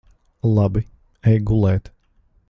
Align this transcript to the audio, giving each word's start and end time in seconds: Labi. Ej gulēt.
Labi. 0.55 0.81
Ej 1.33 1.37
gulēt. 1.51 1.91